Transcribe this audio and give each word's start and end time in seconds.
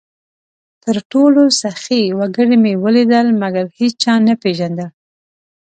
تر 0.83 0.95
ټولو 1.11 1.43
سخي 1.61 2.03
وګړي 2.19 2.57
مې 2.63 2.73
ولیدل؛ 2.83 3.27
مګر 3.41 3.65
هېچا 3.77 4.13
نه 4.27 4.33
پېژندل، 4.41 4.89